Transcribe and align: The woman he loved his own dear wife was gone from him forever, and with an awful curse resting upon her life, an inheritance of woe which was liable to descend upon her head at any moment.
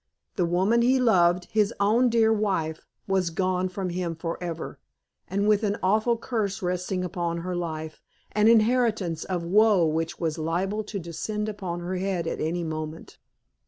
The 0.35 0.47
woman 0.47 0.81
he 0.81 0.99
loved 0.99 1.45
his 1.51 1.75
own 1.79 2.09
dear 2.09 2.33
wife 2.33 2.87
was 3.07 3.29
gone 3.29 3.69
from 3.69 3.89
him 3.89 4.15
forever, 4.15 4.79
and 5.27 5.47
with 5.47 5.61
an 5.61 5.77
awful 5.83 6.17
curse 6.17 6.63
resting 6.63 7.03
upon 7.03 7.41
her 7.41 7.55
life, 7.55 8.01
an 8.31 8.47
inheritance 8.47 9.25
of 9.25 9.43
woe 9.43 9.85
which 9.85 10.19
was 10.19 10.39
liable 10.39 10.83
to 10.85 10.97
descend 10.97 11.47
upon 11.47 11.81
her 11.81 11.97
head 11.97 12.25
at 12.25 12.41
any 12.41 12.63
moment. 12.63 13.19